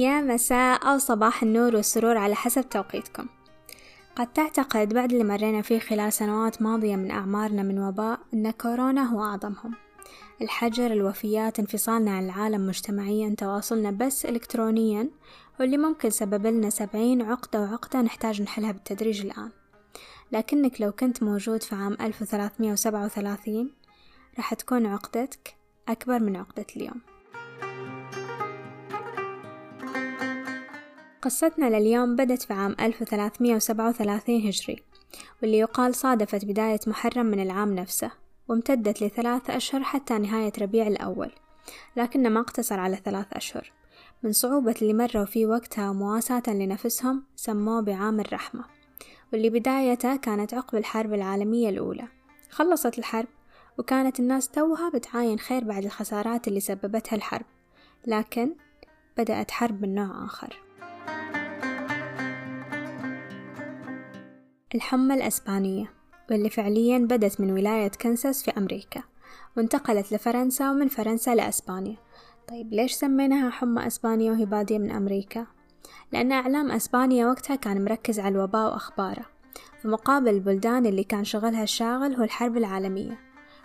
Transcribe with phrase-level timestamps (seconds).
[0.00, 3.26] يا مساء أو صباح النور والسرور على حسب توقيتكم.
[4.16, 9.02] قد تعتقد بعد اللي مرينا فيه خلال سنوات ماضية من أعمارنا من وباء أن كورونا
[9.02, 9.74] هو أعظمهم.
[10.42, 15.10] الحجر الوفيات انفصالنا عن العالم مجتمعيا تواصلنا بس إلكترونيا
[15.60, 19.50] واللي ممكن سبب لنا سبعين عقدة وعقدة نحتاج نحلها بالتدريج الآن.
[20.32, 23.70] لكنك لو كنت موجود في عام ألف وثلاثمية وسبعة وثلاثين
[24.36, 25.54] راح تكون عقدتك
[25.88, 27.00] أكبر من عقدة اليوم.
[31.22, 34.82] قصتنا لليوم بدت في عام 1337 هجري
[35.42, 38.10] واللي يقال صادفت بداية محرم من العام نفسه
[38.48, 41.30] وامتدت لثلاث أشهر حتى نهاية ربيع الأول
[41.96, 43.72] لكن ما اقتصر على ثلاث أشهر
[44.22, 48.64] من صعوبة اللي مروا فيه وقتها ومواساة لنفسهم سموه بعام الرحمة
[49.32, 52.08] واللي بدايته كانت عقب الحرب العالمية الأولى
[52.50, 53.28] خلصت الحرب
[53.78, 57.46] وكانت الناس توها بتعاين خير بعد الخسارات اللي سببتها الحرب
[58.06, 58.54] لكن
[59.18, 60.69] بدأت حرب من نوع آخر.
[64.74, 65.92] الحمى الأسبانية
[66.30, 69.02] واللي فعليا بدت من ولاية كنساس في أمريكا
[69.56, 71.96] وانتقلت لفرنسا ومن فرنسا لأسبانيا
[72.48, 75.46] طيب ليش سميناها حمى أسبانيا وهي بادية من أمريكا؟
[76.12, 79.26] لأن إعلام أسبانيا وقتها كان مركز على الوباء وأخباره
[79.82, 83.18] في مقابل البلدان اللي كان شغلها الشاغل هو الحرب العالمية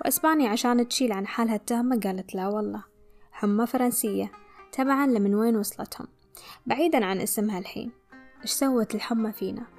[0.00, 2.84] وأسبانيا عشان تشيل عن حالها التهمة قالت لا والله
[3.32, 4.32] حمى فرنسية
[4.72, 6.06] تبعا لمن وين وصلتهم
[6.66, 7.90] بعيدا عن اسمها الحين
[8.42, 9.75] إيش سوت الحمى فينا؟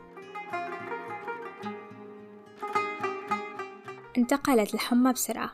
[4.18, 5.52] انتقلت الحمى بسرعة.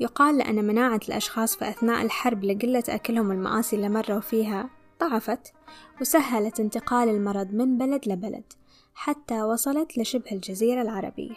[0.00, 5.52] يقال لأن مناعة الأشخاص في أثناء الحرب لقلة أكلهم المآسي اللي مروا فيها ضعفت
[6.00, 8.52] وسهلت انتقال المرض من بلد لبلد
[8.94, 11.34] حتى وصلت لشبه الجزيرة العربية.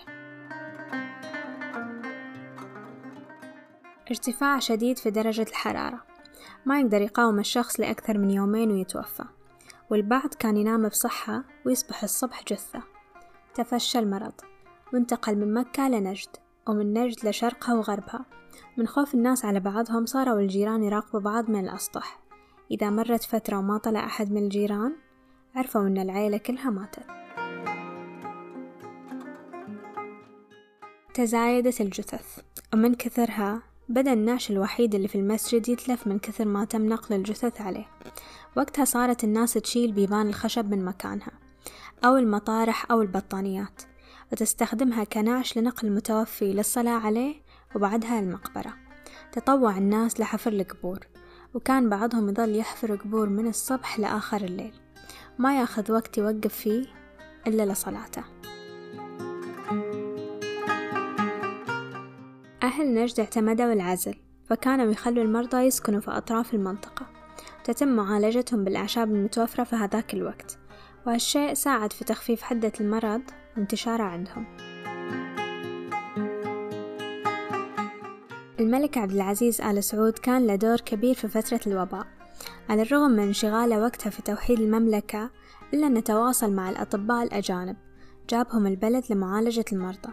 [4.09, 6.03] ارتفاع شديد في درجة الحرارة.
[6.65, 9.23] ما يقدر يقاوم الشخص لأكثر من يومين ويتوفى
[9.89, 12.83] والبعض كان ينام بصحة ويصبح الصبح جثة.
[13.53, 14.33] تفشى المرض
[14.93, 16.44] وانتقل من مكة لنجد.
[16.69, 18.25] ومن نجد لشرقها وغربها.
[18.77, 22.19] من خوف الناس على بعضهم صاروا الجيران يراقبوا بعض من الأسطح.
[22.71, 24.95] إذا مرت فترة وما طلع أحد من الجيران
[25.55, 27.05] عرفوا أن العيلة كلها ماتت.
[31.13, 32.39] تزايدت الجثث
[32.73, 37.61] ومن كثرها بدأ النعش الوحيد اللي في المسجد يتلف من كثر ما تم نقل الجثث
[37.61, 37.85] عليه.
[38.57, 41.31] وقتها صارت الناس تشيل بيبان الخشب من مكانها
[42.05, 43.81] أو المطارح أو البطانيات.
[44.35, 47.35] وتستخدمها كنعش لنقل المتوفي للصلاة عليه
[47.75, 48.73] وبعدها المقبرة.
[49.31, 50.99] تطوع الناس لحفر القبور
[51.53, 54.73] وكان بعضهم يظل يحفر قبور من الصبح لآخر الليل.
[55.37, 56.85] ما يأخذ وقت يوقف فيه
[57.47, 58.23] إلا لصلاته.
[62.63, 64.15] أهل نجد اعتمدوا العزل
[64.49, 67.05] فكانوا يخلوا المرضى يسكنوا في أطراف المنطقة.
[67.63, 70.57] تتم معالجتهم بالأعشاب المتوفرة في هذاك الوقت
[71.07, 73.21] وهالشيء ساعد في تخفيف حدة المرض
[73.57, 74.45] وانتشاره عندهم.
[78.59, 82.07] الملك عبد العزيز آل سعود كان له دور كبير في فترة الوباء.
[82.69, 85.29] على الرغم من انشغاله وقتها في توحيد المملكة
[85.73, 87.75] إلا أنه تواصل مع الأطباء الأجانب.
[88.29, 90.09] جابهم البلد لمعالجة المرضى.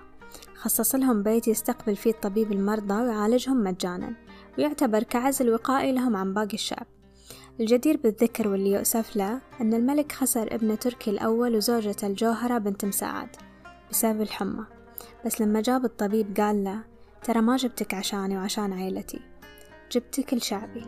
[0.54, 4.14] خصص لهم بيت يستقبل فيه الطبيب المرضى ويعالجهم مجانا
[4.58, 6.86] ويعتبر كعزل وقائي لهم عن باقي الشعب.
[7.60, 13.36] الجدير بالذكر واللي يؤسف له أن الملك خسر ابنه تركي الأول وزوجته الجوهرة بنت مساعد
[13.90, 14.64] بسبب الحمى.
[15.26, 16.84] بس لما جاب الطبيب قال له
[17.24, 19.20] ترى ما جبتك عشاني وعشان عيلتي
[19.92, 20.84] جبتك لشعبي.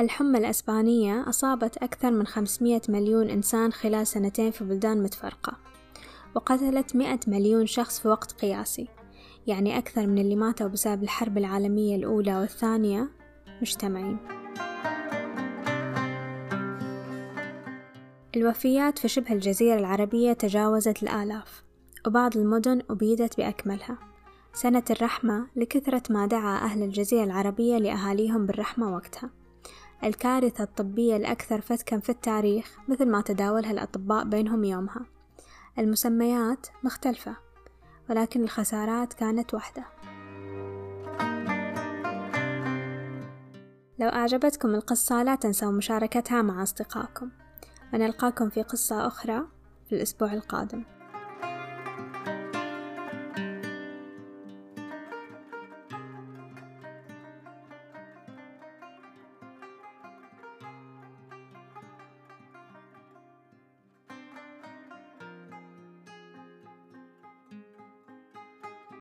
[0.00, 5.56] الحمى الأسبانية أصابت أكثر من 500 مليون إنسان خلال سنتين في بلدان متفرقة
[6.34, 8.88] وقتلت 100 مليون شخص في وقت قياسي.
[9.46, 13.08] يعني أكثر من اللي ماتوا بسبب الحرب العالمية الأولى والثانية
[13.62, 14.18] مجتمعين.
[18.36, 21.64] الوفيات في شبه الجزيرة العربية تجاوزت الآلاف
[22.06, 23.98] وبعض المدن أبيدت بأكملها.
[24.52, 29.30] سنة الرحمة لكثرة ما دعا أهل الجزيرة العربية لأهاليهم بالرحمة وقتها.
[30.04, 35.06] الكارثة الطبية الأكثر فتكا في التاريخ مثل ما تداولها الأطباء بينهم يومها.
[35.78, 37.51] المسميات مختلفة.
[38.12, 39.84] ولكن الخسارات كانت واحدة
[43.98, 47.30] لو أعجبتكم القصة لا تنسوا مشاركتها مع أصدقائكم.
[47.94, 49.42] ونلقاكم في قصة أخرى
[49.88, 50.84] في الأسبوع القادم.